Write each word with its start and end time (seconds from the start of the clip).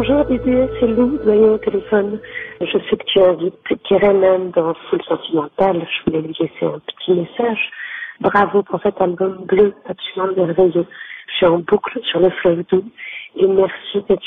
Bonjour 0.00 0.24
Didier, 0.24 0.66
c'est 0.80 0.86
Lou, 0.86 1.18
voyons 1.24 1.56
au 1.56 1.58
téléphone. 1.58 2.20
Je 2.58 2.78
sais 2.88 2.96
que 2.96 3.04
tu 3.04 3.20
invites 3.20 3.82
Kerenan 3.84 4.50
dans 4.56 4.72
Full 4.88 5.02
Sentimental. 5.02 5.86
Je 5.86 6.04
voulais 6.06 6.22
lui 6.22 6.34
laisser 6.40 6.64
un 6.64 6.78
petit 6.78 7.12
message. 7.12 7.70
Bravo 8.18 8.62
pour 8.62 8.80
cet 8.82 8.98
album 8.98 9.44
bleu 9.44 9.74
absolument 9.86 10.32
merveilleux. 10.34 10.86
Je 11.26 11.34
suis 11.34 11.44
en 11.44 11.58
boucle 11.58 12.00
sur 12.04 12.18
le 12.18 12.30
fleuve 12.30 12.64
doux 12.70 12.82
et 13.36 13.46
merci 13.46 14.02
d'être 14.08 14.24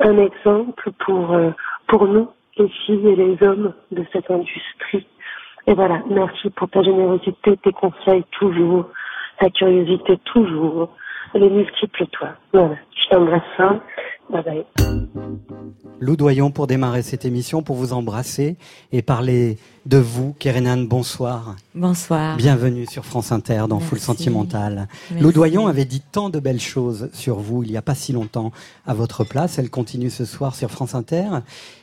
un 0.00 0.18
exemple 0.18 0.90
pour, 0.98 1.32
euh, 1.32 1.50
pour 1.86 2.06
nous, 2.06 2.28
les 2.58 2.68
filles 2.68 3.08
et 3.08 3.16
les 3.16 3.42
hommes 3.42 3.72
de 3.92 4.04
cette 4.12 4.30
industrie. 4.30 5.06
Et 5.66 5.72
voilà, 5.72 6.02
merci 6.10 6.50
pour 6.50 6.68
ta 6.68 6.82
générosité, 6.82 7.56
tes 7.56 7.72
conseils 7.72 8.24
toujours, 8.32 8.84
ta 9.38 9.48
curiosité 9.48 10.18
toujours, 10.26 10.90
les 11.32 11.48
multiples 11.48 12.06
toi. 12.08 12.28
Voilà, 12.52 12.74
je 12.94 13.08
t'embrasse. 13.08 13.80
Bye 14.30 14.42
bye. 14.44 14.64
Lou 15.98 16.16
Doyon 16.16 16.50
pour 16.50 16.66
démarrer 16.66 17.02
cette 17.02 17.24
émission, 17.24 17.62
pour 17.62 17.76
vous 17.76 17.92
embrasser 17.92 18.56
et 18.92 19.02
parler 19.02 19.58
de 19.86 19.98
vous. 19.98 20.34
Kerenan, 20.38 20.84
bonsoir. 20.84 21.56
Bonsoir. 21.74 22.36
Bienvenue 22.36 22.86
sur 22.86 23.04
France 23.04 23.32
Inter 23.32 23.64
dans 23.68 23.80
Full 23.80 23.98
Sentimental. 23.98 24.88
Lou 25.20 25.32
Doyon 25.32 25.66
avait 25.66 25.84
dit 25.84 26.00
tant 26.00 26.30
de 26.30 26.38
belles 26.38 26.60
choses 26.60 27.10
sur 27.12 27.38
vous 27.38 27.64
il 27.64 27.70
n'y 27.70 27.76
a 27.76 27.82
pas 27.82 27.94
si 27.94 28.12
longtemps 28.12 28.52
à 28.86 28.94
votre 28.94 29.24
place. 29.24 29.58
Elle 29.58 29.70
continue 29.70 30.10
ce 30.10 30.24
soir 30.24 30.54
sur 30.54 30.70
France 30.70 30.94
Inter 30.94 31.28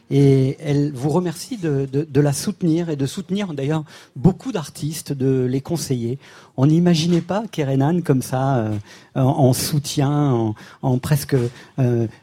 et 0.10 0.56
elle 0.62 0.92
vous 0.94 1.10
remercie 1.10 1.58
de, 1.58 1.86
de, 1.92 2.22
la 2.22 2.32
soutenir 2.32 2.90
et 2.90 2.96
de 2.96 3.06
soutenir 3.06 3.54
d'ailleurs 3.54 3.84
beaucoup 4.16 4.52
d'artistes, 4.52 5.12
de 5.12 5.46
les 5.46 5.60
conseiller. 5.60 6.18
On 6.56 6.68
n'imaginait 6.68 7.22
pas 7.22 7.44
Kerenan 7.52 8.02
comme 8.02 8.22
ça, 8.22 8.58
euh, 8.58 8.78
en, 9.16 9.52
soutien, 9.52 10.32
en, 10.32 10.56
en 10.82 10.98
presque 10.98 11.34
euh, 11.34 11.50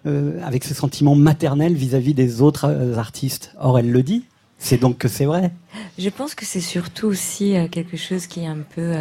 euh, 0.07 0.14
avec 0.43 0.65
ce 0.65 0.75
sentiment 0.75 1.15
maternel 1.15 1.75
vis-à-vis 1.75 2.15
des 2.15 2.43
autres 2.43 2.67
euh, 2.67 2.97
artistes. 2.97 3.53
Or, 3.59 3.79
elle 3.79 3.91
le 3.91 4.03
dit. 4.03 4.25
C'est 4.59 4.79
donc 4.79 4.99
que 4.99 5.09
c'est 5.09 5.27
vrai. 5.27 5.53
Je 5.99 6.09
pense 6.09 6.35
que 6.35 6.47
c'est 6.47 6.61
surtout 6.61 7.07
aussi 7.07 7.55
quelque 7.71 7.97
chose 7.97 8.27
qui 8.27 8.41
est 8.41 8.47
un 8.47 8.65
peu 8.75 8.95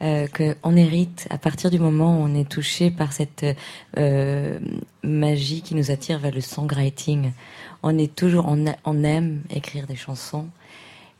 euh, 0.00 0.26
qu'on 0.28 0.76
hérite 0.76 1.26
à 1.28 1.38
partir 1.38 1.70
du 1.70 1.78
moment 1.78 2.18
où 2.18 2.22
on 2.22 2.34
est 2.34 2.48
touché 2.48 2.90
par 2.90 3.12
cette 3.12 3.44
magie 5.02 5.60
qui 5.60 5.74
nous 5.74 5.90
attire 5.90 6.18
vers 6.18 6.32
le 6.32 6.40
songwriting 6.40 7.32
on 7.84 7.98
est 7.98 8.16
toujours, 8.16 8.46
on, 8.48 9.04
aime 9.04 9.42
écrire 9.50 9.86
des 9.86 9.94
chansons. 9.94 10.46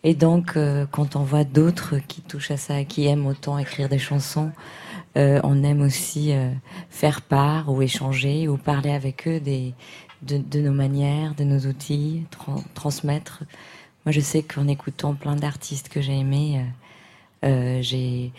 Et 0.03 0.15
donc, 0.15 0.57
euh, 0.57 0.87
quand 0.91 1.15
on 1.15 1.23
voit 1.23 1.45
d'autres 1.45 1.97
qui 2.09 2.23
touchent 2.23 2.51
à 2.51 2.57
ça, 2.57 2.85
qui 2.85 3.07
aiment 3.07 3.27
autant 3.27 3.59
écrire 3.59 3.91
des 3.91 3.99
chansons, 3.99 4.51
euh, 5.17 5.41
on 5.45 5.63
aime 5.63 5.83
aussi 5.83 6.33
euh, 6.33 6.51
faire 6.91 7.23
part 7.23 7.73
ou 7.73 7.83
échanger 7.83 8.49
ou 8.49 8.57
parler 8.57 8.91
avec 8.91 9.29
eux 9.29 9.41
des, 9.41 9.75
de, 10.23 10.61
nos 10.61 10.73
manières, 10.73 11.35
de 11.35 11.45
nos 11.45 11.61
outils, 11.61 12.25
transmettre. 12.75 13.45
Moi, 14.05 14.13
je 14.13 14.21
sais 14.21 14.43
qu'en 14.43 14.69
écoutant 14.69 15.15
plein 15.15 15.37
d'artistes 15.37 15.89
que 15.89 16.01
j'ai 16.01 16.19
aimés, 16.19 16.65
j'ai, 17.43 18.33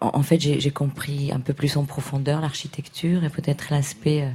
en 0.00 0.22
fait, 0.22 0.38
j'ai 0.38 0.70
compris 0.70 1.32
un 1.32 1.40
peu 1.40 1.52
plus 1.52 1.76
en 1.76 1.84
profondeur 1.84 2.40
l'architecture 2.40 3.24
et 3.24 3.30
peut-être 3.30 3.70
l'aspect 3.70 4.28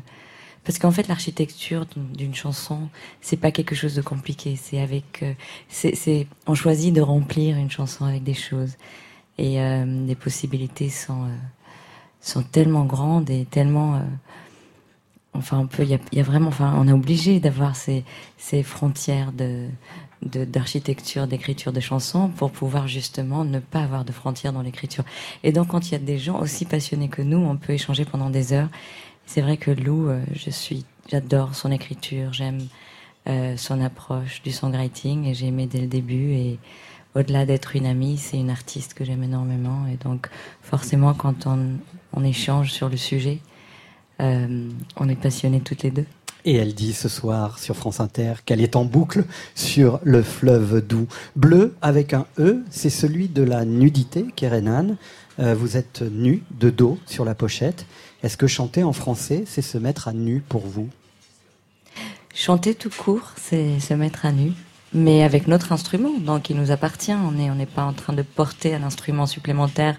parce 0.64 0.80
qu'en 0.80 0.92
fait, 0.92 1.08
l'architecture 1.08 1.86
d'une 1.96 2.34
chanson, 2.34 2.90
c'est 3.22 3.38
pas 3.38 3.52
quelque 3.52 3.76
chose 3.76 3.96
de 3.96 4.02
compliqué. 4.02 4.56
C'est 4.56 4.80
avec, 4.80 5.22
euh, 5.22 5.34
c'est, 5.68 6.28
on 6.48 6.56
choisit 6.56 6.94
de 6.94 7.02
remplir 7.02 7.58
une 7.58 7.70
chanson 7.70 8.06
avec 8.06 8.24
des 8.24 8.34
choses, 8.34 8.78
et 9.38 9.62
euh, 9.62 9.86
les 10.06 10.16
possibilités 10.16 10.90
sont 10.90 11.24
euh, 11.24 11.36
sont 12.22 12.44
tellement 12.44 12.86
grandes 12.86 13.30
et 13.30 13.46
tellement, 13.46 14.02
enfin, 15.34 15.60
on 15.60 15.68
peut, 15.68 15.84
il 15.84 16.00
y 16.14 16.20
a, 16.20 16.24
vraiment, 16.24 16.48
enfin, 16.48 16.74
on 16.78 16.88
est 16.88 16.94
obligé 16.94 17.42
d'avoir 17.42 17.76
ces 17.76 18.06
ces 18.38 18.64
frontières 18.64 19.32
de 19.32 19.68
d'architecture, 20.22 21.28
d'écriture 21.28 21.74
de 21.74 21.82
chansons 21.82 22.30
pour 22.30 22.50
pouvoir 22.50 22.88
justement 22.88 23.44
ne 23.44 23.60
pas 23.60 23.82
avoir 23.82 24.06
de 24.06 24.14
frontières 24.14 24.54
dans 24.54 24.62
l'écriture. 24.62 25.04
Et 25.44 25.52
donc 25.52 25.68
quand 25.68 25.90
il 25.90 25.92
y 25.92 25.96
a 25.96 26.00
des 26.00 26.18
gens 26.18 26.40
aussi 26.40 26.64
passionnés 26.64 27.10
que 27.10 27.22
nous, 27.22 27.40
on 27.40 27.58
peut 27.58 27.74
échanger 27.74 28.06
pendant 28.06 28.30
des 28.30 28.54
heures 28.54 28.70
c'est 29.26 29.42
vrai 29.42 29.58
que 29.58 29.72
Lou, 29.72 30.10
euh, 30.10 30.22
je 30.34 30.50
suis, 30.50 30.86
j'adore 31.10 31.56
son 31.56 31.72
écriture, 31.72 32.34
j'aime 32.34 32.68
euh, 33.28 33.56
son 33.58 33.82
approche 33.82 34.42
du 34.44 34.52
songwriting 34.52 35.26
et 35.26 35.34
j'ai 35.34 35.48
aimé 35.48 35.68
dès 35.68 35.80
le 35.80 35.88
début 35.88 36.34
et 36.34 36.60
au-delà 37.16 37.46
d'être 37.46 37.76
une 37.76 37.86
amie, 37.86 38.18
c'est 38.18 38.38
une 38.38 38.50
artiste 38.50 38.94
que 38.94 39.06
j'aime 39.06 39.24
énormément 39.24 39.86
et 39.88 39.98
donc 40.04 40.30
forcément 40.62 41.14
quand 41.14 41.48
on, 41.48 41.78
on 42.14 42.24
échange 42.24 42.72
sur 42.72 42.90
le 42.90 42.98
sujet, 42.98 43.40
euh, 44.22 44.70
on 44.98 45.10
est 45.10 45.16
passionnés 45.16 45.62
toutes 45.62 45.84
les 45.84 45.92
deux. 45.92 46.06
Et 46.46 46.56
elle 46.56 46.74
dit 46.74 46.94
ce 46.94 47.08
soir 47.08 47.58
sur 47.58 47.76
France 47.76 48.02
Inter 48.02 48.34
qu'elle 48.46 48.60
est 48.60 48.76
en 48.76 48.84
boucle 48.84 49.24
sur 49.56 50.00
le 50.04 50.22
fleuve 50.22 50.86
doux. 50.86 51.08
Bleu 51.38 51.74
avec 51.82 52.14
un 52.14 52.26
E, 52.38 52.64
c'est 52.70 52.90
celui 52.90 53.30
de 53.30 53.44
la 53.44 53.64
nudité, 53.64 54.26
Kerenan. 54.36 54.98
Euh, 55.40 55.56
vous 55.56 55.78
êtes 55.78 56.02
nu, 56.02 56.44
de 56.60 56.70
dos, 56.70 57.00
sur 57.06 57.24
la 57.24 57.34
pochette. 57.34 57.86
Est-ce 58.24 58.36
que 58.36 58.48
chanter 58.48 58.84
en 58.84 58.94
français, 58.94 59.46
c'est 59.48 59.62
se 59.62 59.78
mettre 59.78 60.10
à 60.10 60.14
nu 60.14 60.42
pour 60.42 60.68
vous? 60.68 60.90
Chanter 62.36 62.76
tout 62.76 62.90
court, 62.90 63.32
c'est 63.38 63.80
se 63.80 63.94
mettre 63.94 64.26
à 64.26 64.32
nu, 64.32 64.52
mais 64.94 65.24
avec 65.24 65.48
notre 65.48 65.72
instrument, 65.72 66.18
donc 66.20 66.50
il 66.50 66.56
nous 66.56 66.72
appartient. 66.72 67.14
On 67.14 67.32
n'est 67.32 67.66
pas 67.66 67.84
en 67.84 67.94
train 67.94 68.14
de 68.14 68.22
porter 68.22 68.76
un 68.76 68.84
instrument 68.84 69.26
supplémentaire 69.26 69.98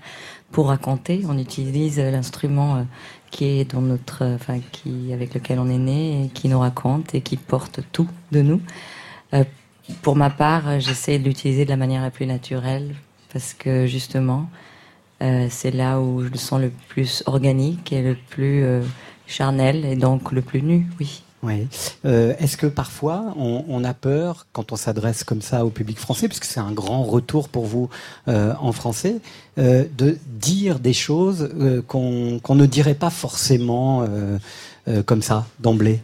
pour 0.53 0.69
raconter. 0.69 1.23
On 1.29 1.39
utilise 1.39 1.99
l'instrument 1.99 2.77
euh, 2.77 2.83
qui 3.31 3.45
est 3.45 3.73
dans 3.73 3.81
notre, 3.81 4.23
euh, 4.23 4.37
enfin 4.37 4.61
qui 4.73 5.13
avec 5.13 5.35
lequel 5.35 5.59
on 5.59 5.69
est 5.69 5.79
né, 5.79 6.31
qui 6.35 6.49
nous 6.49 6.61
raconte 6.61 7.15
et 7.15 7.21
qui 7.21 7.37
porte 7.37 7.81
tout 7.93 8.09
de 8.33 8.43
nous. 8.43 8.61
Euh, 9.35 9.45
pour 10.03 10.17
ma 10.17 10.31
part, 10.31 10.81
j'essaie 10.81 11.19
de 11.19 11.25
l'utiliser 11.25 11.65
de 11.65 11.71
la 11.71 11.77
manière 11.77 12.03
la 12.03 12.11
plus 12.11 12.27
naturelle 12.27 12.95
parce 13.33 13.53
que 13.53 13.87
justement, 13.87 14.49
euh, 15.23 15.47
c'est 15.51 15.71
là 15.71 16.01
où 16.01 16.23
je 16.23 16.29
le 16.29 16.37
sens 16.37 16.61
le 16.61 16.71
plus 16.89 17.23
organique 17.27 17.93
et 17.93 18.03
le 18.03 18.15
plus 18.15 18.65
euh, 18.65 18.83
charnel 19.27 19.85
et 19.85 19.97
donc 19.97 20.33
le 20.33 20.43
plus 20.43 20.63
nu, 20.63 20.87
oui. 21.01 21.23
Oui. 21.45 21.69
Euh, 22.05 22.35
est-ce 22.39 22.57
que 22.57 22.67
parfois 22.67 23.35
on, 23.37 23.85
a 23.85 23.95
peur 23.95 24.47
quand 24.53 24.73
on 24.73 24.77
s'adresse 24.77 25.25
comme 25.25 25.43
ça 25.43 25.65
au 25.65 25.71
public 25.71 25.99
français, 25.99 26.27
puisque 26.27 26.47
c'est 26.47 26.61
un 26.61 26.73
grand 26.73 27.05
retour 27.05 27.49
pour 27.49 27.67
vous 27.67 27.89
en 28.27 28.73
français, 28.73 29.17
de 29.57 30.19
dire 30.27 30.79
des 30.79 30.95
choses 30.95 31.51
qu'on 31.87 32.41
ne 32.49 32.67
dirait 32.67 32.95
pas 32.95 33.11
forcément 33.11 34.07
comme 35.05 35.23
ça 35.23 35.47
d'emblée? 35.61 36.01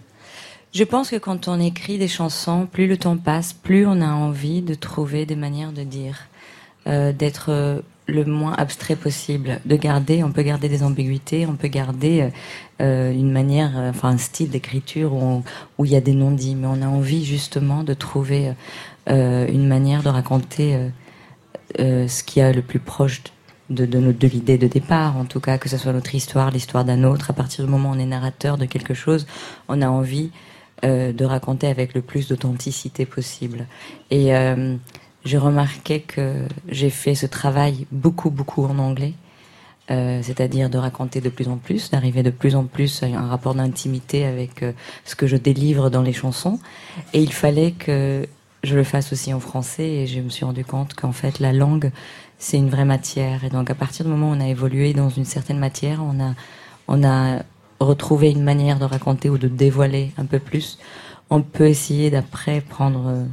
Je 0.73 0.85
pense 0.85 1.11
que 1.11 1.17
quand 1.17 1.49
on 1.49 1.59
écrit 1.59 1.99
des 1.99 2.07
chansons, 2.07 2.69
plus 2.71 2.87
le 2.87 2.97
temps 2.97 3.17
passe, 3.17 3.53
plus 3.53 3.87
on 3.87 4.01
a 4.01 4.13
envie 4.13 4.63
de 4.63 4.75
trouver 4.75 5.27
des 5.27 5.35
manières 5.35 5.73
de 5.73 5.83
dire, 5.83 6.29
d'être 6.87 7.83
le 8.11 8.25
moins 8.25 8.55
abstrait 8.55 8.97
possible, 8.97 9.61
de 9.65 9.77
garder, 9.77 10.23
on 10.23 10.33
peut 10.33 10.43
garder 10.43 10.69
des 10.69 10.83
ambiguïtés, 10.83 11.47
on 11.47 11.55
peut 11.55 11.69
garder 11.69 12.23
euh, 12.23 12.29
euh, 12.83 13.13
une 13.13 13.31
manière, 13.31 13.79
euh, 13.79 13.91
enfin 13.91 14.11
un 14.11 14.19
style 14.19 14.51
d'écriture 14.51 15.13
où, 15.13 15.43
où 15.79 15.85
il 15.85 15.93
y 15.93 15.97
a 15.97 16.01
des 16.01 16.15
non-dits, 16.15 16.55
mais 16.55 16.67
on 16.67 16.83
a 16.83 16.87
envie 16.87 17.25
justement 17.25 17.85
de 17.85 17.95
trouver 17.95 18.53
une 19.07 19.67
manière 19.67 20.05
de 20.05 20.09
raconter 20.09 20.79
ce 21.79 22.23
qui 22.23 22.39
est 22.39 22.53
le 22.53 22.63
plus 22.63 22.79
proche 22.79 23.23
de, 23.71 23.87
de, 23.87 24.13
de 24.13 24.29
l'idée 24.29 24.57
de 24.57 24.69
départ, 24.69 25.17
en 25.17 25.25
tout 25.25 25.41
cas 25.41 25.59
que 25.59 25.69
ce 25.69 25.79
soit 25.79 25.93
notre 25.93 26.15
histoire, 26.15 26.53
l'histoire 26.53 26.85
d'un 26.85 27.03
autre. 27.03 27.31
À 27.31 27.33
partir 27.33 27.65
du 27.65 27.71
moment 27.71 27.91
où 27.91 27.95
on 27.95 27.99
est 27.99 28.07
narrateur 28.07 28.57
de 28.57 28.67
quelque 28.67 28.95
chose, 28.95 29.27
on 29.69 29.83
a 29.83 29.89
envie 29.89 30.31
de 30.85 31.25
raconter 31.25 31.67
avec 31.67 31.93
le 31.95 32.03
plus 32.03 32.29
d'authenticité 32.29 33.05
possible. 33.05 33.67
Et 34.11 34.33
j'ai 35.25 35.39
remarqué 35.39 36.01
que 36.01 36.35
j'ai 36.69 36.91
fait 36.91 37.15
ce 37.15 37.27
travail 37.27 37.87
beaucoup, 37.93 38.31
beaucoup 38.31 38.65
en 38.65 38.79
anglais. 38.79 39.15
Euh, 39.91 40.21
c'est-à-dire 40.23 40.71
de 40.71 40.79
raconter 40.79 41.21
de 41.21 41.31
plus 41.31 41.49
en 41.49 41.57
plus, 41.57 41.91
d'arriver 41.91 42.23
de 42.23 42.31
plus 42.31 42.55
en 42.55 42.63
plus 42.63 43.03
à 43.03 43.07
un 43.07 43.27
rapport 43.27 43.57
d'intimité 43.57 44.25
avec 44.25 44.63
euh, 44.63 44.71
ce 45.05 45.17
que 45.17 45.27
je 45.27 45.37
délivre 45.37 45.91
dans 45.91 46.03
les 46.03 46.13
chansons. 46.13 46.61
Et 47.13 47.21
il 47.21 47.33
fallait 47.33 47.73
que 47.73 48.25
je 48.63 48.77
le 48.77 48.85
fasse 48.85 49.13
aussi 49.13 49.35
en 49.35 49.41
français 49.41 49.89
et 49.89 50.07
je 50.07 50.21
me 50.21 50.29
suis 50.29 50.45
rendu 50.45 50.65
compte 50.65 50.95
qu'en 50.95 51.11
fait 51.11 51.41
la 51.41 51.53
langue 51.53 51.91
c'est 52.39 52.57
une 52.57 52.71
vraie 52.71 52.85
matière. 52.85 53.43
Et 53.43 53.51
donc 53.51 53.69
à 53.69 53.75
partir 53.75 54.05
du 54.05 54.13
moment 54.13 54.31
où 54.31 54.35
on 54.35 54.41
a 54.41 54.47
évolué 54.47 54.93
dans 54.93 55.09
une 55.09 55.25
certaine 55.25 55.59
matière, 55.59 56.01
on 56.05 56.23
a, 56.23 56.35
on 56.87 57.03
a 57.03 57.43
retrouvé 57.81 58.31
une 58.31 58.45
manière 58.45 58.79
de 58.79 58.85
raconter 58.85 59.29
ou 59.29 59.39
de 59.39 59.49
dévoiler 59.49 60.13
un 60.19 60.25
peu 60.25 60.39
plus. 60.39 60.79
On 61.31 61.43
peut 61.43 61.67
essayer 61.67 62.11
d'après 62.11 62.61
prendre 62.61 63.09
euh, 63.09 63.25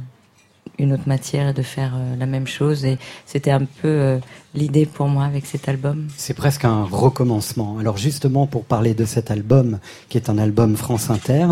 une 0.78 0.92
autre 0.92 1.06
matière 1.06 1.48
et 1.48 1.52
de 1.52 1.62
faire 1.62 1.94
la 2.18 2.26
même 2.26 2.46
chose. 2.46 2.84
Et 2.84 2.98
c'était 3.26 3.50
un 3.50 3.64
peu 3.82 4.18
l'idée 4.54 4.86
pour 4.86 5.08
moi 5.08 5.24
avec 5.24 5.46
cet 5.46 5.68
album. 5.68 6.08
C'est 6.16 6.34
presque 6.34 6.64
un 6.64 6.84
recommencement. 6.84 7.78
Alors 7.78 7.96
justement, 7.96 8.46
pour 8.46 8.64
parler 8.64 8.94
de 8.94 9.04
cet 9.04 9.30
album, 9.30 9.78
qui 10.08 10.18
est 10.18 10.30
un 10.30 10.38
album 10.38 10.76
France 10.76 11.10
Inter, 11.10 11.48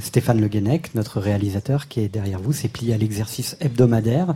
Stéphane 0.00 0.40
Le 0.40 0.48
Guenec, 0.48 0.94
notre 0.94 1.20
réalisateur 1.20 1.88
qui 1.88 2.00
est 2.00 2.08
derrière 2.08 2.40
vous, 2.40 2.52
s'est 2.52 2.68
plié 2.68 2.94
à 2.94 2.96
l'exercice 2.96 3.56
hebdomadaire 3.60 4.34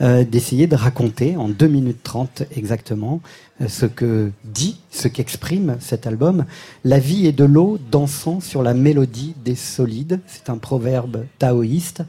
d'essayer 0.00 0.66
de 0.66 0.76
raconter 0.76 1.36
en 1.36 1.48
2 1.48 1.66
minutes 1.66 2.02
30 2.02 2.44
exactement 2.54 3.20
ce 3.66 3.86
que 3.86 4.30
dit, 4.44 4.80
ce 4.90 5.08
qu'exprime 5.08 5.76
cet 5.80 6.06
album. 6.06 6.46
La 6.84 6.98
vie 6.98 7.26
est 7.26 7.32
de 7.32 7.44
l'eau 7.44 7.78
dansant 7.90 8.40
sur 8.40 8.62
la 8.62 8.72
mélodie 8.74 9.34
des 9.44 9.54
solides. 9.54 10.20
C'est 10.26 10.48
un 10.48 10.56
proverbe 10.56 11.24
taoïste. 11.38 12.02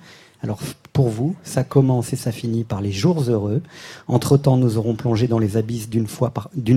Alors 0.43 0.59
pour 0.93 1.09
vous, 1.09 1.35
ça 1.43 1.63
commence 1.63 2.13
et 2.13 2.17
ça 2.17 2.31
finit 2.31 2.63
par 2.63 2.81
les 2.81 2.91
jours 2.91 3.23
heureux. 3.29 3.61
Entre-temps, 4.07 4.57
nous 4.57 4.77
aurons 4.77 4.95
plongé 4.95 5.27
dans 5.27 5.39
les 5.39 5.57
abysses 5.57 5.89
d'une, 5.89 6.07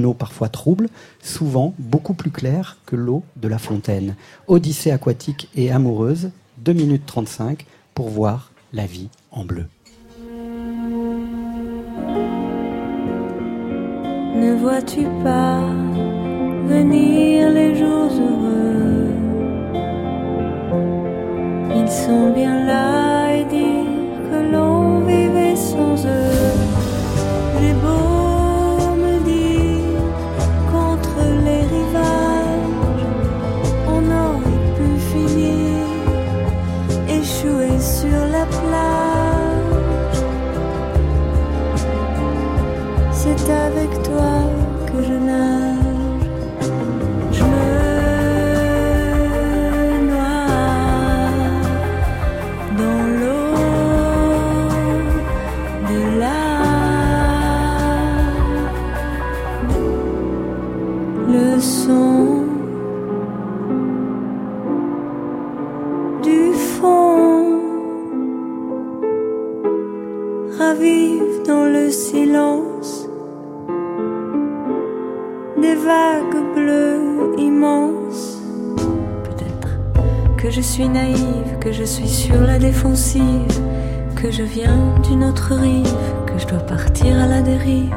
eau 0.06 0.14
parfois 0.14 0.48
trouble, 0.48 0.88
souvent 1.22 1.74
beaucoup 1.78 2.14
plus 2.14 2.30
claire 2.30 2.78
que 2.86 2.96
l'eau 2.96 3.24
de 3.36 3.48
la 3.48 3.58
fontaine. 3.58 4.14
Odyssée 4.46 4.92
aquatique 4.92 5.48
et 5.56 5.70
amoureuse, 5.70 6.30
2 6.58 6.72
minutes 6.72 7.06
35 7.06 7.66
pour 7.94 8.08
voir 8.08 8.52
la 8.72 8.86
vie 8.86 9.08
en 9.32 9.44
bleu. 9.44 9.66
Ne 14.36 14.54
vois-tu 14.60 15.04
pas 15.22 15.60
venir 16.68 17.50
les 17.50 17.74
jours 17.76 18.10
heureux? 18.12 19.08
Ils 21.76 21.90
sont 21.90 22.32
bien 22.32 22.64
là 22.64 23.34
et 23.36 23.44
dire 23.44 23.73
suis 80.74 80.88
naïve, 80.88 81.58
que 81.60 81.70
je 81.70 81.84
suis 81.84 82.08
sur 82.08 82.40
la 82.40 82.58
défensive, 82.58 83.60
que 84.16 84.32
je 84.32 84.42
viens 84.42 84.76
d'une 85.04 85.22
autre 85.22 85.54
rive, 85.54 85.94
que 86.26 86.36
je 86.36 86.48
dois 86.48 86.66
partir 86.66 87.16
à 87.16 87.28
la 87.28 87.42
dérive. 87.42 87.94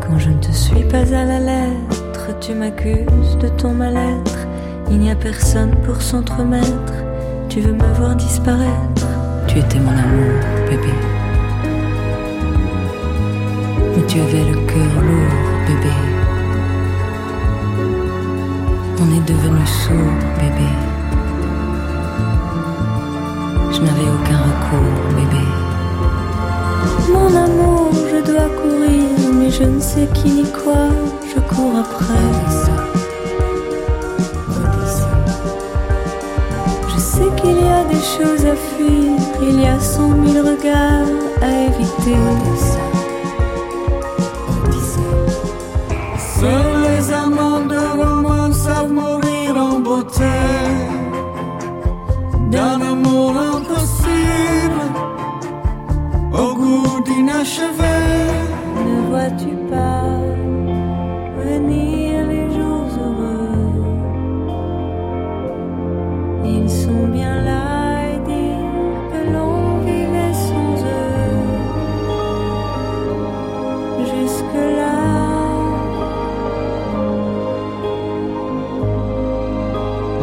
Quand 0.00 0.18
je 0.18 0.30
ne 0.30 0.40
te 0.40 0.50
suis 0.50 0.82
pas 0.90 1.06
à 1.14 1.24
la 1.24 1.38
lettre, 1.38 2.36
tu 2.40 2.52
m'accuses 2.54 3.38
de 3.40 3.46
ton 3.46 3.74
mal-être. 3.74 4.38
Il 4.90 4.98
n'y 4.98 5.12
a 5.12 5.14
personne 5.14 5.70
pour 5.84 6.02
s'entremettre. 6.02 6.94
Tu 7.48 7.60
veux 7.60 7.74
me 7.74 7.94
voir 7.94 8.16
disparaître. 8.16 9.06
Tu 9.46 9.60
étais 9.60 9.78
mon 9.78 9.92
amour, 9.92 10.40
bébé. 10.68 10.92
Mais 13.94 14.06
tu 14.08 14.18
avais 14.18 14.50
le 14.50 14.56
cœur 14.66 14.94
lourd, 15.08 15.38
bébé. 15.68 15.94
On 18.98 19.16
est 19.16 19.28
devenu 19.28 19.64
sourd, 19.64 20.18
bébé. 20.40 20.89
Je 23.80 23.86
n'avais 23.86 24.10
aucun 24.16 24.40
recours, 24.48 25.00
bébé. 25.16 25.44
Mon 27.10 27.34
amour, 27.34 27.90
je 28.12 28.30
dois 28.30 28.48
courir, 28.60 29.08
mais 29.32 29.50
je 29.50 29.64
ne 29.64 29.80
sais 29.80 30.06
qui 30.12 30.30
ni 30.30 30.44
quoi, 30.44 30.90
je 31.26 31.40
cours 31.40 31.76
après. 31.80 32.28
Je 36.92 36.98
sais 37.00 37.30
qu'il 37.36 37.56
y 37.56 37.68
a 37.68 37.84
des 37.84 38.04
choses 38.16 38.44
à 38.44 38.54
fuir, 38.54 39.16
il 39.40 39.62
y 39.62 39.66
a 39.66 39.80
cent 39.80 40.10
mille 40.10 40.40
regards 40.40 41.08
à 41.40 41.50
éviter. 41.70 42.20
Seuls 46.18 46.82
les 46.86 47.12
amants 47.12 47.66
de 47.66 47.78
romance 48.02 48.56
savent 48.56 48.92
mourir 48.92 49.56
en 49.56 49.80
beauté 49.80 50.36
d'un 52.50 52.89
goût 57.10 57.14
d'inachevé. 57.14 57.96
Ne 58.86 58.96
vois-tu 59.10 59.54
pas 59.70 60.08
venir 61.44 62.26
les 62.28 62.46
jours 62.54 62.88
heureux? 63.04 63.74
Ils 66.44 66.70
sont 66.70 67.06
bien 67.08 67.42
là 67.42 68.08
et 68.08 68.18
dire 68.30 68.66
que 69.12 69.20
l'on 69.32 69.78
vivait 69.84 70.34
sans 70.34 70.74
eux. 70.84 71.46
Jusque-là. 74.04 74.98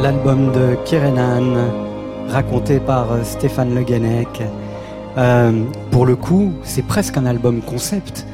L'album 0.01 0.51
de 0.51 0.75
Kirenan 0.85 1.71
raconté 2.29 2.79
par 2.79 3.07
Stéphane 3.23 3.73
Le 3.75 3.83
Guenec. 3.83 4.41
Euh, 5.17 5.65
pour 5.91 6.05
le 6.05 6.15
coup, 6.15 6.53
c'est 6.63 6.85
presque 6.85 7.17
un 7.17 7.25
album 7.25 7.61
concept. 7.61 8.25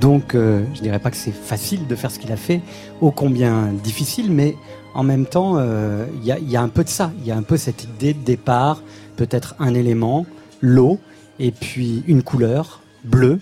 Donc, 0.00 0.34
euh, 0.34 0.64
je 0.74 0.80
dirais 0.80 0.98
pas 0.98 1.10
que 1.10 1.16
c'est 1.16 1.34
facile 1.34 1.86
de 1.86 1.94
faire 1.94 2.10
ce 2.10 2.18
qu'il 2.18 2.32
a 2.32 2.36
fait, 2.36 2.62
ô 3.00 3.10
combien 3.10 3.72
difficile, 3.84 4.32
mais 4.32 4.56
en 4.94 5.02
même 5.02 5.26
temps, 5.26 5.58
il 5.60 6.24
y, 6.24 6.32
a, 6.32 6.38
y, 6.38 6.56
a, 6.56 6.62
un 6.62 6.68
peu 6.68 6.82
de 6.82 6.88
ça. 6.88 7.12
Il 7.20 7.26
y 7.26 7.30
a 7.30 7.36
un 7.36 7.42
peu 7.42 7.56
cette 7.56 7.84
idée 7.84 8.14
de 8.14 8.24
départ, 8.24 8.82
peut-être 9.16 9.54
un 9.58 9.74
élément, 9.74 10.26
l'eau, 10.60 10.98
et 11.38 11.52
puis 11.52 12.02
une 12.06 12.22
couleur, 12.22 12.80
bleue, 13.04 13.38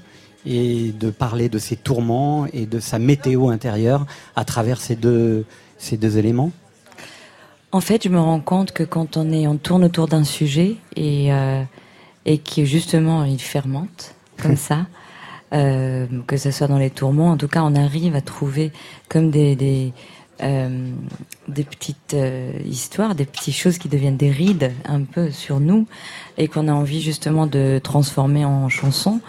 et 0.47 0.93
de 0.93 1.11
parler 1.11 1.49
de 1.49 1.59
ses 1.59 1.77
tourments 1.77 2.47
et 2.53 2.67
de 2.67 2.81
sa 2.81 2.99
météo 2.99 3.49
intérieure 3.49 4.07
à 4.37 4.45
travers 4.45 4.81
ces 4.81 4.97
deux, 4.97 5.45
ces 5.77 5.97
deux 5.97 6.19
éléments. 6.19 6.51
En 7.71 7.81
fait, 7.81 8.05
je 8.05 8.09
me 8.09 8.19
rends 8.19 8.41
compte 8.41 8.73
que 8.73 8.83
quand 8.83 9.17
on 9.17 9.31
est, 9.31 9.47
on 9.47 9.57
tourne 9.57 9.85
autour 9.85 10.09
d'un 10.09 10.25
sujet 10.25 10.77
et 10.97 11.33
euh, 11.33 11.63
et 12.29 12.37
qui 12.37 12.67
justement 12.67 13.25
il 13.25 13.41
fermente 13.41 14.15
comme 14.41 14.57
ça, 14.69 14.87
euh, 15.55 16.07
que 16.27 16.37
ce 16.37 16.51
soit 16.51 16.69
dans 16.69 16.79
les 16.79 16.91
tourments, 16.91 17.31
en 17.31 17.37
tout 17.37 17.49
cas, 17.49 17.63
on 17.63 17.75
arrive 17.75 18.15
à 18.15 18.21
trouver 18.21 18.71
comme 19.09 19.31
des 19.31 19.57
des, 19.57 19.93
euh, 20.43 20.91
des 21.49 21.65
petites 21.65 22.15
euh, 22.15 22.53
histoires, 22.67 23.15
des 23.15 23.25
petites 23.25 23.55
choses 23.55 23.79
qui 23.79 23.89
deviennent 23.89 24.19
des 24.19 24.31
rides 24.31 24.73
un 24.85 25.03
peu 25.03 25.31
sur 25.31 25.59
nous 25.59 25.87
et 26.37 26.49
qu'on 26.49 26.69
a 26.69 26.73
envie 26.73 27.01
justement 27.01 27.47
de 27.47 27.81
transformer 27.83 28.45
en 28.45 28.69
chanson. 28.69 29.21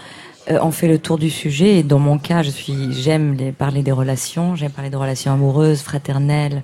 On 0.49 0.71
fait 0.71 0.87
le 0.87 0.97
tour 0.97 1.19
du 1.19 1.29
sujet 1.29 1.77
et 1.77 1.83
dans 1.83 1.99
mon 1.99 2.17
cas, 2.17 2.41
je 2.41 2.49
suis, 2.49 2.91
j'aime 2.91 3.37
parler 3.53 3.83
des 3.83 3.91
relations, 3.91 4.55
j'aime 4.55 4.71
parler 4.71 4.89
de 4.89 4.97
relations 4.97 5.31
amoureuses, 5.31 5.81
fraternelles. 5.81 6.63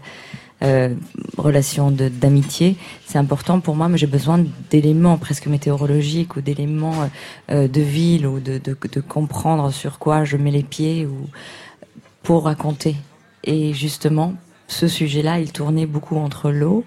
Euh, 0.63 0.95
relation 1.37 1.91
d'amitié, 1.91 2.77
c'est 3.05 3.17
important 3.17 3.59
pour 3.59 3.75
moi, 3.75 3.89
mais 3.89 3.97
j'ai 3.97 4.07
besoin 4.07 4.43
d'éléments 4.69 5.17
presque 5.17 5.47
météorologiques 5.47 6.37
ou 6.37 6.41
d'éléments 6.41 7.09
euh, 7.51 7.67
de 7.67 7.81
ville 7.81 8.25
ou 8.25 8.39
de, 8.39 8.57
de, 8.57 9.01
comprendre 9.01 9.71
sur 9.71 9.99
quoi 9.99 10.23
je 10.23 10.37
mets 10.37 10.51
les 10.51 10.63
pieds 10.63 11.05
ou 11.05 11.27
pour 12.23 12.45
raconter. 12.45 12.95
Et 13.43 13.73
justement, 13.73 14.33
ce 14.67 14.87
sujet-là, 14.87 15.39
il 15.39 15.51
tournait 15.51 15.85
beaucoup 15.85 16.15
entre 16.15 16.51
l'eau, 16.51 16.85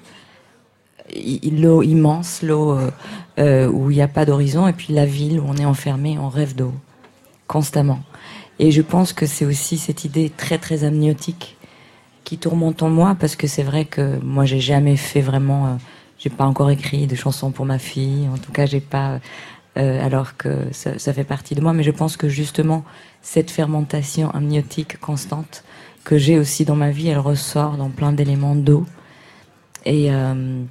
l'eau 1.15 1.83
immense, 1.83 2.43
l'eau 2.43 2.73
euh, 2.73 2.91
euh 3.39 3.69
où 3.69 3.91
il 3.91 3.97
n'y 3.97 4.03
a 4.03 4.09
pas 4.09 4.25
d'horizon, 4.25 4.67
et 4.67 4.73
puis 4.73 4.95
la 4.95 5.05
ville 5.05 5.41
où 5.41 5.45
on 5.47 5.57
est 5.57 5.67
enfermé, 5.67 6.19
on 6.19 6.31
rêve 6.31 6.55
d'eau 6.55 6.73
constamment. 7.47 8.01
Et 8.59 8.71
je 8.71 8.83
pense 8.83 9.13
que 9.13 9.27
c'est 9.27 9.45
aussi 9.45 9.77
cette 9.77 10.05
idée 10.05 10.31
très 10.31 10.59
très 10.59 10.85
amniotique 10.85 11.58
qui 12.29 12.37
tourmente 12.37 12.83
en 12.83 12.91
moi 12.91 13.17
parce 13.19 13.37
que 13.37 13.47
c'est 13.47 13.63
vrai 13.63 13.87
que 13.87 14.19
moi 14.23 14.45
j'ai 14.45 14.61
jamais 14.61 14.99
fait 14.99 15.23
vraiment, 15.23 15.65
euh, 15.65 15.75
j'ai 16.19 16.29
pas 16.29 16.45
encore 16.45 16.69
écrit 16.69 17.07
de 17.07 17.17
chansons 17.17 17.53
pour 17.53 17.65
ma 17.65 17.79
fille. 17.79 18.29
En 18.29 18.37
tout 18.37 18.53
cas, 18.53 18.67
j'ai 18.67 18.83
pas 18.83 19.19
euh, 19.79 20.05
alors 20.05 20.37
que 20.37 20.67
ça, 20.73 21.13
fait 21.15 21.25
partie 21.25 21.55
de 21.55 21.63
moi. 21.63 21.73
Mais 21.73 21.83
je 21.83 21.91
pense 21.91 22.19
que 22.19 22.29
justement, 22.29 22.85
cette 23.23 23.51
fermentation 23.51 24.31
amniotique 24.33 25.01
constante 25.01 25.65
que 26.05 26.19
j'ai 26.19 26.39
aussi 26.39 26.67
dans 26.67 26.77
ma 26.77 26.91
vie, 26.91 27.09
elle 27.09 27.19
ressort 27.19 27.79
dans 27.79 27.89
plein 27.89 28.13
d'éléments 28.13 28.55
d'eau. 28.55 28.85
Et, 29.87 30.13
euh, 30.13 30.65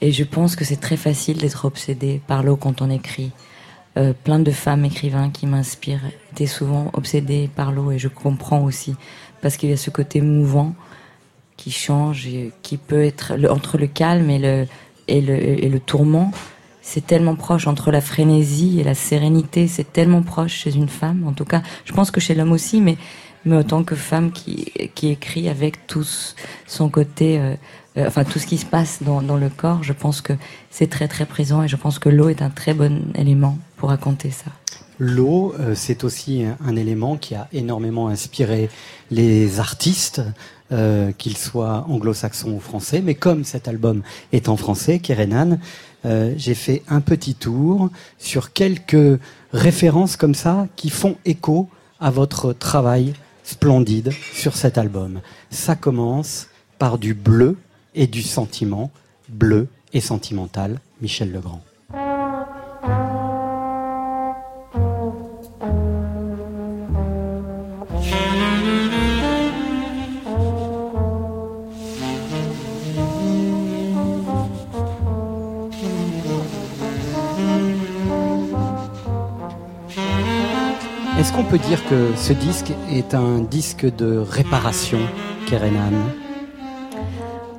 et 0.00 0.10
je 0.10 0.24
pense 0.24 0.56
que 0.56 0.64
c'est 0.64 0.80
très 0.80 0.96
facile 0.96 1.38
d'être 1.38 1.64
obsédé 1.64 2.20
par 2.26 2.42
l'eau 2.42 2.56
quand 2.56 2.82
on 2.82 2.90
écrit. 2.90 3.30
Euh, 3.96 4.12
plein 4.24 4.40
de 4.40 4.50
femmes 4.50 4.84
écrivains 4.84 5.30
qui 5.30 5.46
m'inspirent 5.46 6.00
étaient 6.32 6.46
souvent 6.46 6.90
obsédées 6.94 7.48
par 7.54 7.70
l'eau 7.70 7.92
et 7.92 7.98
je 8.00 8.08
comprends 8.08 8.64
aussi 8.64 8.96
parce 9.40 9.56
qu'il 9.56 9.70
y 9.70 9.72
a 9.72 9.76
ce 9.76 9.90
côté 9.90 10.20
mouvant 10.20 10.74
qui 11.64 11.70
change 11.70 12.26
et 12.26 12.52
qui 12.60 12.76
peut 12.76 13.02
être 13.02 13.32
entre 13.48 13.78
le 13.78 13.86
calme 13.86 14.28
et 14.28 14.38
le, 14.38 14.66
et 15.08 15.22
le, 15.22 15.34
et 15.34 15.70
le 15.70 15.80
tourment. 15.80 16.30
C'est 16.82 17.06
tellement 17.06 17.36
proche 17.36 17.66
entre 17.66 17.90
la 17.90 18.02
frénésie 18.02 18.80
et 18.80 18.84
la 18.84 18.94
sérénité. 18.94 19.66
C'est 19.66 19.90
tellement 19.90 20.20
proche 20.20 20.52
chez 20.52 20.74
une 20.76 20.90
femme. 20.90 21.24
En 21.26 21.32
tout 21.32 21.46
cas, 21.46 21.62
je 21.86 21.94
pense 21.94 22.10
que 22.10 22.20
chez 22.20 22.34
l'homme 22.34 22.52
aussi, 22.52 22.82
mais, 22.82 22.98
mais 23.46 23.56
autant 23.56 23.82
que 23.82 23.94
femme 23.94 24.30
qui, 24.30 24.74
qui 24.94 25.08
écrit 25.08 25.48
avec 25.48 25.86
tout 25.86 26.06
son 26.66 26.90
côté, 26.90 27.38
euh, 27.38 27.54
euh, 27.96 28.08
enfin 28.08 28.24
tout 28.24 28.38
ce 28.38 28.46
qui 28.46 28.58
se 28.58 28.66
passe 28.66 29.02
dans, 29.02 29.22
dans 29.22 29.38
le 29.38 29.48
corps, 29.48 29.82
je 29.82 29.94
pense 29.94 30.20
que 30.20 30.34
c'est 30.68 30.90
très 30.90 31.08
très 31.08 31.24
présent 31.24 31.62
et 31.62 31.68
je 31.68 31.76
pense 31.76 31.98
que 31.98 32.10
l'eau 32.10 32.28
est 32.28 32.42
un 32.42 32.50
très 32.50 32.74
bon 32.74 33.10
élément 33.14 33.56
pour 33.78 33.88
raconter 33.88 34.30
ça. 34.30 34.50
L'eau, 34.98 35.54
euh, 35.58 35.74
c'est 35.74 36.04
aussi 36.04 36.44
un, 36.44 36.58
un, 36.62 36.76
élément 36.76 37.16
qui 37.16 37.34
a 37.34 37.48
énormément 37.54 38.08
inspiré 38.08 38.68
les 39.10 39.58
artistes, 39.58 40.20
euh, 40.72 41.12
qu'ils 41.12 41.36
soient 41.36 41.84
anglo-saxons 41.88 42.52
ou 42.52 42.60
français. 42.60 43.02
Mais 43.02 43.14
comme 43.14 43.44
cet 43.44 43.68
album 43.68 44.02
est 44.32 44.48
en 44.48 44.56
français, 44.56 44.98
Kerenan, 44.98 45.58
euh, 46.06 46.32
j'ai 46.36 46.54
fait 46.54 46.82
un 46.88 47.00
petit 47.00 47.34
tour 47.34 47.90
sur 48.18 48.52
quelques 48.52 49.20
références 49.52 50.16
comme 50.16 50.34
ça 50.34 50.66
qui 50.76 50.90
font 50.90 51.16
écho 51.24 51.68
à 52.00 52.10
votre 52.10 52.52
travail 52.52 53.14
splendide 53.42 54.12
sur 54.32 54.56
cet 54.56 54.78
album. 54.78 55.20
Ça 55.50 55.76
commence 55.76 56.48
par 56.78 56.98
du 56.98 57.14
bleu 57.14 57.56
et 57.94 58.06
du 58.06 58.22
sentiment, 58.22 58.90
bleu 59.28 59.68
et 59.92 60.00
sentimental, 60.00 60.80
Michel 61.00 61.30
Legrand. 61.30 61.62
Qu'on 81.34 81.42
peut 81.42 81.58
dire 81.58 81.84
que 81.88 82.14
ce 82.16 82.32
disque 82.32 82.72
est 82.92 83.12
un 83.12 83.40
disque 83.40 83.86
de 83.96 84.18
réparation, 84.18 85.00
Kerenan? 85.46 85.90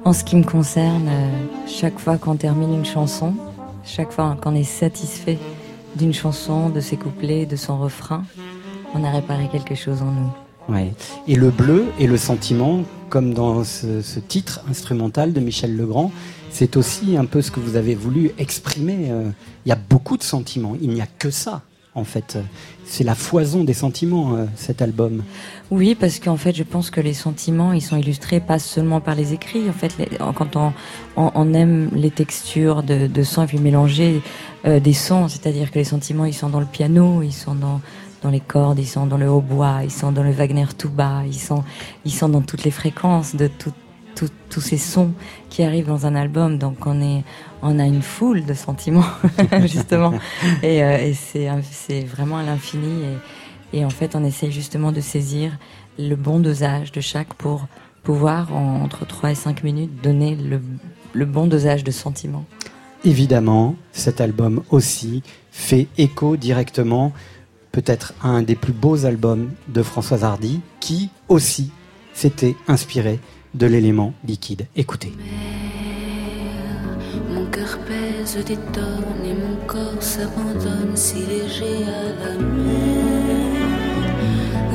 En 0.06 0.14
ce 0.14 0.24
qui 0.24 0.38
me 0.38 0.44
concerne, 0.44 1.10
euh, 1.10 1.30
chaque 1.68 2.00
fois 2.00 2.18
qu'on 2.18 2.38
termine 2.38 2.74
une 2.74 2.86
chanson, 2.86 3.34
chaque 3.84 4.14
fois 4.14 4.38
qu'on 4.42 4.56
est 4.56 4.64
satisfait 4.64 5.38
d'une 5.98 6.14
chanson, 6.14 6.70
de 6.70 6.80
ses 6.80 6.96
couplets, 6.96 7.46
de 7.46 7.58
son 7.58 7.78
refrain, 7.78 8.24
on 8.94 9.04
a 9.04 9.12
réparé 9.12 9.50
quelque 9.52 9.76
chose 9.76 10.02
en 10.02 10.12
nous. 10.12 10.74
Ouais. 10.74 10.94
Et 11.28 11.36
le 11.36 11.50
bleu 11.50 11.88
et 12.00 12.08
le 12.08 12.16
sentiment, 12.16 12.84
comme 13.10 13.34
dans 13.34 13.66
ce, 13.66 14.02
ce 14.02 14.22
titre 14.22 14.62
instrumental 14.70 15.34
de 15.34 15.42
Michel 15.42 15.76
Legrand, 15.76 16.12
c'est 16.50 16.78
aussi 16.78 17.18
un 17.18 17.26
peu 17.26 17.42
ce 17.42 17.52
que 17.52 17.60
vous 17.60 17.76
avez 17.76 17.96
voulu 17.96 18.32
exprimer. 18.38 19.08
Euh, 19.10 19.30
il 19.66 19.70
y 19.70 19.74
a 19.74 19.78
beaucoup 19.90 20.16
de 20.16 20.24
sentiments, 20.24 20.78
il 20.82 20.92
n'y 20.92 21.02
a 21.02 21.08
que 21.08 21.30
ça 21.30 21.62
en 21.96 22.04
fait. 22.04 22.38
C'est 22.86 23.04
la 23.04 23.16
foison 23.16 23.64
des 23.64 23.74
sentiments, 23.74 24.36
euh, 24.36 24.46
cet 24.56 24.82
album. 24.82 25.24
Oui, 25.72 25.96
parce 25.96 26.20
qu'en 26.20 26.38
fait, 26.38 26.56
je 26.56 26.64
pense 26.64 26.92
que 26.92 27.02
les 27.02 27.14
sentiments, 27.14 27.74
ils 27.74 27.82
sont 27.82 27.98
illustrés 27.98 28.40
pas 28.40 28.60
seulement 28.60 29.02
par 29.02 29.16
les 29.16 29.34
écrits. 29.34 29.68
En 29.70 29.74
fait, 29.74 29.96
quand 30.36 30.58
on, 31.16 31.54
aime 31.54 31.90
les 31.94 32.12
textures 32.12 32.84
de, 32.84 33.08
de 33.08 33.24
sons 33.24 33.44
et 33.44 33.48
puis 33.48 33.58
mélanger 33.58 34.22
euh, 34.66 34.80
des 34.80 34.94
sons, 34.94 35.28
c'est-à-dire 35.28 35.72
que 35.72 35.80
les 35.80 35.86
sentiments, 35.86 36.26
ils 36.26 36.34
sont 36.34 36.50
dans 36.50 36.60
le 36.60 36.66
piano, 36.66 37.24
ils 37.24 37.34
sont 37.34 37.56
dans 37.56 37.82
dans 38.22 38.32
les 38.32 38.40
cordes, 38.40 38.80
ils 38.80 38.88
sont 38.88 39.06
dans 39.06 39.18
le 39.18 39.30
hautbois, 39.30 39.82
ils 39.84 39.92
sont 39.92 40.12
dans 40.12 40.24
le 40.24 40.32
Wagner 40.32 40.66
tout 40.76 40.90
bas, 40.90 41.22
ils 41.28 41.40
sont, 41.40 41.64
ils 42.06 42.14
sont 42.14 42.28
dans 42.28 42.42
toutes 42.42 42.64
les 42.64 42.72
fréquences 42.72 43.36
de 43.36 43.46
tout, 43.46 43.72
tout, 44.16 44.30
tous 44.50 44.62
ces 44.62 44.78
sons 44.78 45.12
qui 45.50 45.64
arrivent 45.64 45.88
dans 45.88 46.06
un 46.06 46.16
album. 46.16 46.58
Donc 46.58 46.86
on 46.86 47.02
est, 47.02 47.24
on 47.62 47.80
a 47.80 47.86
une 47.86 48.02
foule 48.02 48.46
de 48.46 48.54
sentiments 48.54 49.06
justement, 49.62 50.14
et, 50.64 50.84
euh, 50.84 50.98
et 50.98 51.14
c'est, 51.14 51.50
c'est 51.70 52.02
vraiment 52.02 52.38
à 52.38 52.44
l'infini. 52.44 53.04
Et, 53.74 53.80
et 53.80 53.86
en 53.86 53.90
fait, 53.90 54.16
on 54.16 54.24
essaye 54.24 54.52
justement 54.52 54.92
de 54.92 55.02
saisir 55.02 55.58
le 56.00 56.16
bon 56.16 56.40
dosage 56.40 56.92
de 56.92 57.02
chaque 57.02 57.34
pour 57.34 57.68
pouvoir 58.04 58.54
en, 58.54 58.82
entre 58.82 59.06
3 59.06 59.32
et 59.32 59.36
5 59.36 59.64
minutes 59.64 60.02
donner 60.02 60.36
le, 60.36 60.62
le 61.14 61.26
bon 61.26 61.48
dosage 61.48 61.84
de 61.84 61.92
sentiments. 61.92 62.46
Évidemment, 63.04 63.76
cet 63.92 64.22
album 64.22 64.64
aussi 64.70 65.22
fait 65.52 65.88
écho 65.98 66.38
directement 66.38 67.14
peut-être 67.72 68.14
un 68.24 68.42
des 68.42 68.56
plus 68.56 68.72
beaux 68.72 69.06
albums 69.06 69.52
de 69.68 69.84
Françoise 69.84 70.24
Hardy, 70.24 70.62
qui 70.80 71.10
aussi 71.28 71.72
s'était 72.14 72.56
inspiré 72.70 73.20
de 73.56 73.68
l'élément 73.68 74.14
liquide. 74.28 74.68
Écoutez. 74.76 75.12
Mon 77.34 77.46
cœur 77.46 77.80
pèse 77.88 78.38
des 78.46 78.58
tonnes 78.58 79.24
et 79.26 79.34
mon 79.34 79.56
corps 79.66 80.02
s'abandonne 80.02 80.96
si 80.96 81.18
léger 81.20 81.84
à 81.88 82.04
la 82.24 82.34
mer. 82.38 82.76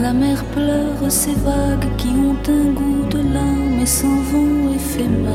La 0.02 0.12
mer 0.12 0.44
pleure 0.46 1.10
ces 1.10 1.34
vagues 1.34 1.88
qui 1.98 2.08
ont 2.08 2.42
un 2.48 2.72
goût 2.72 3.06
de 3.10 3.18
larmes 3.34 3.80
et 3.82 3.86
s'en 3.86 4.16
vont 4.30 4.74
éphémères, 4.74 5.28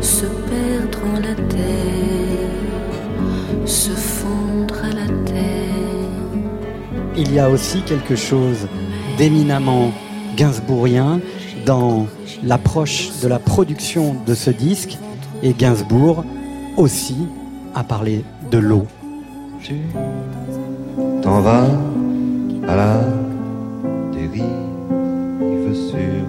se 0.00 0.26
perdre 0.26 0.98
en 1.14 1.20
la 1.20 1.34
terre, 1.34 2.56
se 3.66 3.90
fondre 3.90 4.74
à 4.82 4.92
la 4.92 5.06
il 7.18 7.32
y 7.32 7.38
a 7.38 7.48
aussi 7.48 7.80
quelque 7.80 8.14
chose 8.14 8.68
d'éminemment 9.16 9.90
gainsbourgien 10.36 11.20
dans 11.66 12.06
l'approche 12.42 13.10
de 13.22 13.28
la 13.28 13.38
production 13.38 14.16
de 14.26 14.34
ce 14.34 14.50
disque. 14.50 14.96
Et 15.42 15.52
Gainsbourg 15.52 16.24
aussi 16.76 17.16
a 17.74 17.84
parlé 17.84 18.24
de 18.50 18.58
l'eau. 18.58 18.86
T'en 21.22 21.40
vas 21.40 21.66
à 22.68 22.76
la 22.76 23.00
dérive 24.12 25.74
sur 25.74 26.24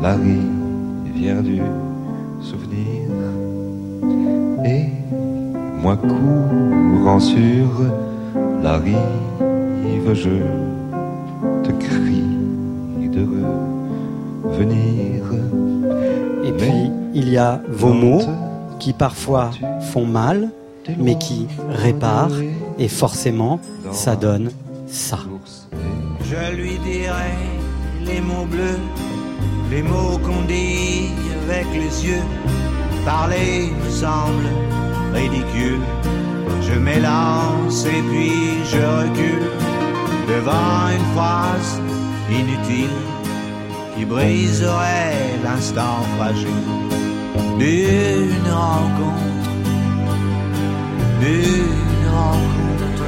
la 0.00 0.14
rivière 0.14 1.42
du 1.42 1.60
souvenir. 2.40 3.10
Et 4.64 4.86
moi 5.82 5.96
courant 5.96 7.20
sur 7.20 7.68
la 8.62 8.78
rive 8.78 9.00
je 10.14 10.30
te 11.64 11.72
crie 11.72 12.23
Et 16.44 16.52
puis, 16.52 16.90
il 17.14 17.28
y 17.28 17.36
a 17.36 17.60
vos 17.68 17.92
mots 17.92 18.22
qui 18.78 18.92
parfois 18.92 19.50
font 19.92 20.06
mal, 20.06 20.50
mais 20.98 21.16
qui 21.18 21.46
réparent, 21.70 22.40
et 22.78 22.88
forcément, 22.88 23.60
ça 23.92 24.16
donne 24.16 24.50
ça. 24.86 25.18
Je 26.20 26.56
lui 26.56 26.78
dirai 26.78 27.32
les 28.04 28.20
mots 28.20 28.46
bleus, 28.46 28.78
les 29.70 29.82
mots 29.82 30.18
qu'on 30.18 30.42
dit 30.46 31.08
avec 31.46 31.66
les 31.72 32.06
yeux. 32.06 32.22
Parler 33.04 33.70
me 33.84 33.90
semble 33.90 34.46
ridicule. 35.12 35.80
Je 36.62 36.78
m'élance 36.78 37.84
et 37.84 38.02
puis 38.10 38.64
je 38.64 38.78
recule 38.78 39.50
devant 40.28 40.88
une 40.90 41.14
phrase 41.14 41.80
inutile 42.30 42.88
qui 43.96 44.04
briserait 44.04 45.38
l'instant 45.42 46.02
fragile 46.16 46.48
d'une 47.58 48.50
rencontre, 48.50 49.50
d'une 51.20 52.08
rencontre. 52.12 53.04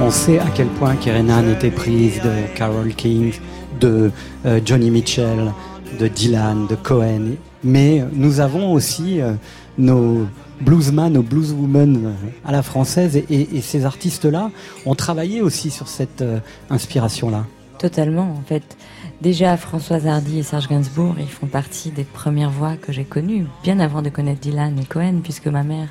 On 0.00 0.10
sait 0.10 0.38
à 0.38 0.46
quel 0.54 0.68
point 0.68 0.96
Kerenan 0.96 1.48
était 1.48 1.70
prise 1.70 2.20
de 2.22 2.56
Carole 2.56 2.94
King, 2.94 3.32
de 3.80 4.10
euh, 4.46 4.60
Johnny 4.64 4.90
Mitchell, 4.90 5.52
de 5.98 6.08
Dylan, 6.08 6.66
de 6.68 6.76
Cohen, 6.76 7.36
mais 7.64 8.04
nous 8.12 8.40
avons 8.40 8.72
aussi 8.72 9.20
euh, 9.20 9.34
nos 9.78 10.26
bluesman 10.60 11.16
ou 11.16 11.22
blueswoman 11.22 12.14
à 12.44 12.52
la 12.52 12.62
française 12.62 13.16
et, 13.16 13.60
ces 13.60 13.84
artistes-là 13.84 14.50
ont 14.86 14.94
travaillé 14.94 15.40
aussi 15.40 15.70
sur 15.70 15.88
cette 15.88 16.22
euh, 16.22 16.38
inspiration-là. 16.70 17.44
Totalement, 17.82 18.36
en 18.38 18.42
fait. 18.46 18.76
Déjà, 19.22 19.56
Françoise 19.56 20.06
Hardy 20.06 20.38
et 20.38 20.44
Serge 20.44 20.68
Gainsbourg, 20.68 21.16
ils 21.18 21.26
font 21.26 21.48
partie 21.48 21.90
des 21.90 22.04
premières 22.04 22.52
voix 22.52 22.76
que 22.76 22.92
j'ai 22.92 23.02
connues, 23.02 23.46
bien 23.64 23.80
avant 23.80 24.02
de 24.02 24.08
connaître 24.08 24.38
Dylan 24.38 24.78
et 24.78 24.84
Cohen, 24.84 25.18
puisque 25.20 25.48
ma 25.48 25.64
mère, 25.64 25.88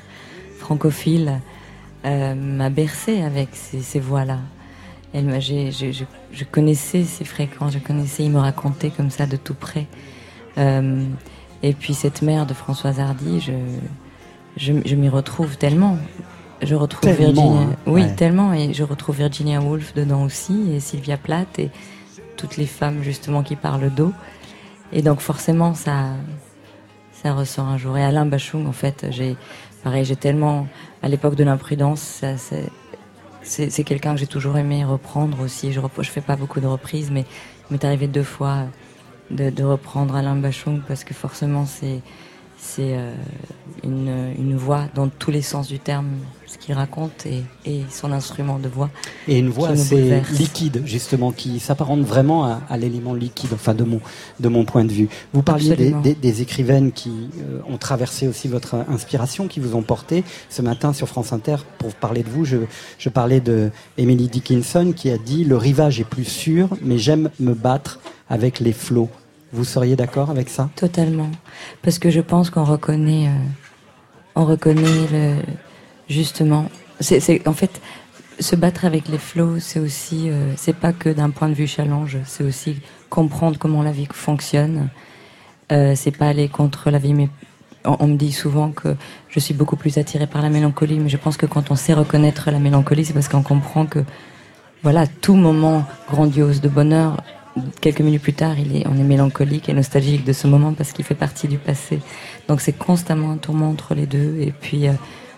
francophile, 0.58 1.42
m'a 2.02 2.70
bercé 2.70 3.20
avec 3.20 3.50
ces, 3.52 4.00
voix-là. 4.00 4.38
Elle 5.12 5.38
je, 5.38 6.44
connaissais 6.50 7.04
ces 7.04 7.26
fréquences, 7.26 7.74
je 7.74 7.78
connaissais, 7.78 8.24
il 8.24 8.30
me 8.30 8.40
racontait 8.40 8.88
comme 8.88 9.10
ça 9.10 9.26
de 9.26 9.36
tout 9.36 9.54
près. 9.54 9.86
et 10.56 11.72
puis 11.78 11.92
cette 11.92 12.22
mère 12.22 12.46
de 12.46 12.54
Françoise 12.54 13.00
Hardy, 13.00 13.38
je, 13.40 13.52
je, 14.56 14.94
m'y 14.94 15.10
retrouve 15.10 15.58
tellement. 15.58 15.98
Je 16.62 16.76
retrouve 16.76 17.10
Virginia, 17.10 17.62
hein. 17.62 17.76
oui, 17.86 18.04
tellement, 18.14 18.52
et 18.52 18.72
je 18.72 18.84
retrouve 18.84 19.16
Virginia 19.16 19.60
Woolf 19.60 19.94
dedans 19.94 20.22
aussi, 20.22 20.72
et 20.72 20.78
Sylvia 20.80 21.16
Plath, 21.16 21.58
et 21.58 21.70
toutes 22.36 22.56
les 22.56 22.66
femmes 22.66 23.02
justement 23.02 23.42
qui 23.42 23.56
parlent 23.56 23.90
d'eau. 23.90 24.12
Et 24.92 25.02
donc 25.02 25.20
forcément, 25.20 25.74
ça, 25.74 26.10
ça 27.12 27.32
ressort 27.32 27.66
un 27.66 27.78
jour. 27.78 27.98
Et 27.98 28.04
Alain 28.04 28.26
Bachung, 28.26 28.66
en 28.66 28.72
fait, 28.72 29.06
j'ai, 29.10 29.36
pareil, 29.82 30.04
j'ai 30.04 30.16
tellement, 30.16 30.68
à 31.02 31.08
l'époque 31.08 31.34
de 31.34 31.44
l'imprudence, 31.44 32.22
c'est 33.42 33.84
quelqu'un 33.84 34.14
que 34.14 34.20
j'ai 34.20 34.26
toujours 34.28 34.56
aimé 34.56 34.84
reprendre 34.84 35.40
aussi. 35.40 35.72
Je 35.72 35.80
ne 35.80 36.02
fais 36.04 36.20
pas 36.20 36.36
beaucoup 36.36 36.60
de 36.60 36.66
reprises, 36.66 37.10
mais 37.10 37.24
il 37.70 37.72
m'est 37.72 37.84
arrivé 37.84 38.06
deux 38.06 38.22
fois 38.22 38.66
de, 39.30 39.50
de 39.50 39.64
reprendre 39.64 40.14
Alain 40.14 40.36
Bachung 40.36 40.80
parce 40.86 41.02
que 41.02 41.14
forcément 41.14 41.66
c'est 41.66 42.02
c'est 42.64 42.96
euh, 42.96 43.12
une, 43.82 44.32
une, 44.38 44.56
voix 44.56 44.84
dans 44.94 45.08
tous 45.08 45.32
les 45.32 45.42
sens 45.42 45.66
du 45.66 45.80
terme, 45.80 46.10
ce 46.46 46.56
qu'il 46.58 46.74
raconte 46.74 47.26
et, 47.26 47.42
et, 47.66 47.82
son 47.90 48.12
instrument 48.12 48.60
de 48.60 48.68
voix. 48.68 48.88
Et 49.26 49.40
une 49.40 49.48
voix 49.48 49.70
assez 49.70 50.22
liquide, 50.30 50.82
justement, 50.86 51.32
qui 51.32 51.58
s'apparente 51.58 52.02
vraiment 52.02 52.44
à, 52.44 52.76
l'élément 52.76 53.14
liquide, 53.14 53.50
enfin 53.52 53.74
de 53.74 53.82
mon, 53.82 54.00
de 54.38 54.48
mon 54.48 54.64
point 54.64 54.84
de 54.84 54.92
vue. 54.92 55.08
Vous 55.32 55.42
parliez 55.42 55.74
des, 55.74 56.14
des, 56.14 56.42
écrivaines 56.42 56.92
qui 56.92 57.30
euh, 57.40 57.60
ont 57.68 57.78
traversé 57.78 58.28
aussi 58.28 58.46
votre 58.46 58.76
inspiration, 58.88 59.48
qui 59.48 59.58
vous 59.58 59.74
ont 59.74 59.82
porté. 59.82 60.22
Ce 60.48 60.62
matin 60.62 60.92
sur 60.92 61.08
France 61.08 61.32
Inter, 61.32 61.56
pour 61.78 61.92
parler 61.94 62.22
de 62.22 62.30
vous, 62.30 62.44
je, 62.44 62.58
je 62.96 63.08
parlais 63.08 63.40
de 63.40 63.70
Emily 63.98 64.28
Dickinson 64.28 64.94
qui 64.96 65.10
a 65.10 65.18
dit 65.18 65.44
«Le 65.46 65.56
rivage 65.56 65.98
est 65.98 66.04
plus 66.04 66.24
sûr, 66.24 66.68
mais 66.80 66.98
j'aime 66.98 67.28
me 67.40 67.54
battre 67.54 67.98
avec 68.30 68.60
les 68.60 68.72
flots». 68.72 69.10
Vous 69.52 69.64
seriez 69.64 69.96
d'accord 69.96 70.30
avec 70.30 70.48
ça? 70.48 70.70
Totalement, 70.76 71.30
parce 71.82 71.98
que 71.98 72.10
je 72.10 72.20
pense 72.20 72.50
qu'on 72.50 72.64
reconnaît, 72.64 73.28
euh, 73.28 73.32
on 74.34 74.44
reconnaît 74.44 75.06
le, 75.12 75.36
justement. 76.08 76.66
En 77.46 77.52
fait 77.52 77.80
se 78.40 78.56
battre 78.56 78.84
avec 78.84 79.08
les 79.08 79.18
flots, 79.18 79.58
c'est 79.60 79.78
aussi, 79.78 80.30
euh, 80.30 80.52
c'est 80.56 80.76
pas 80.76 80.92
que 80.92 81.08
d'un 81.08 81.30
point 81.30 81.48
de 81.48 81.54
vue 81.54 81.66
challenge, 81.66 82.18
c'est 82.24 82.44
aussi 82.44 82.80
comprendre 83.10 83.58
comment 83.58 83.82
la 83.82 83.92
vie 83.92 84.08
fonctionne. 84.12 84.88
Euh, 85.70 85.94
c'est 85.94 86.16
pas 86.16 86.28
aller 86.28 86.48
contre 86.48 86.90
la 86.90 86.98
vie, 86.98 87.14
mais 87.14 87.28
on, 87.84 88.06
me 88.06 88.16
dit 88.16 88.32
souvent 88.32 88.70
que 88.70 88.96
je 89.28 89.38
suis 89.38 89.54
beaucoup 89.54 89.76
plus 89.76 89.98
attirée 89.98 90.26
par 90.26 90.42
la 90.42 90.50
mélancolie, 90.50 90.98
mais 90.98 91.08
je 91.08 91.16
pense 91.16 91.36
que 91.36 91.46
quand 91.46 91.70
on 91.70 91.76
sait 91.76 91.94
reconnaître 91.94 92.50
la 92.50 92.58
mélancolie, 92.58 93.04
c'est 93.04 93.12
parce 93.12 93.28
qu'on 93.28 93.42
comprend 93.42 93.86
que, 93.86 94.00
voilà, 94.82 95.06
tout 95.06 95.34
moment 95.34 95.84
grandiose 96.10 96.60
de 96.60 96.68
bonheur 96.68 97.22
quelques 97.80 98.00
minutes 98.00 98.22
plus 98.22 98.32
tard, 98.32 98.58
il 98.58 98.76
est, 98.76 98.86
on 98.86 98.96
est 98.96 99.04
mélancolique 99.04 99.68
et 99.68 99.72
nostalgique 99.72 100.24
de 100.24 100.32
ce 100.32 100.46
moment 100.46 100.72
parce 100.72 100.92
qu'il 100.92 101.04
fait 101.04 101.14
partie 101.14 101.48
du 101.48 101.58
passé. 101.58 102.00
Donc 102.48 102.60
c'est 102.60 102.72
constamment 102.72 103.32
un 103.32 103.36
tourment 103.36 103.70
entre 103.70 103.94
les 103.94 104.06
deux. 104.06 104.36
Et 104.40 104.52
puis, 104.52 104.88
euh, 104.88 104.92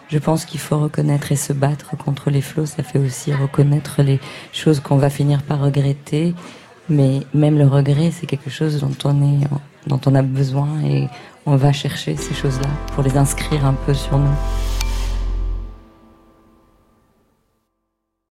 je 0.09 0.19
pense 0.19 0.45
qu'il 0.45 0.61
faut 0.61 0.79
reconnaître 0.79 1.33
et 1.33 1.37
se 1.37 1.53
battre 1.53 1.97
contre 1.97 2.31
les 2.31 2.41
flots. 2.41 2.67
Ça 2.67 2.83
fait 2.83 2.99
aussi 2.99 3.33
reconnaître 3.33 4.03
les 4.03 4.21
choses 4.53 4.81
qu'on 4.81 4.97
va 4.97 5.11
finir 5.11 5.43
par 5.43 5.61
regretter. 5.61 6.35
Mais 6.89 7.21
même 7.33 7.59
le 7.59 7.67
regret, 7.67 8.11
c'est 8.13 8.27
quelque 8.27 8.51
chose 8.51 8.81
dont 8.81 8.97
on 9.05 9.23
est, 9.23 9.47
dont 9.87 10.01
on 10.07 10.15
a 10.15 10.23
besoin 10.23 10.69
et 10.85 11.09
on 11.47 11.57
va 11.57 11.73
chercher 11.73 12.17
ces 12.17 12.35
choses-là 12.35 12.69
pour 12.95 13.03
les 13.03 13.17
inscrire 13.17 13.65
un 13.65 13.75
peu 13.75 13.95
sur 13.95 14.19
nous. 14.19 14.37